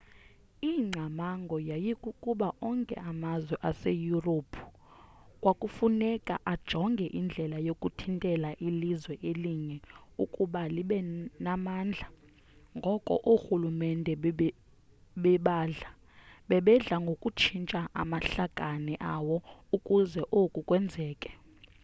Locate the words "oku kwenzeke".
20.41-21.31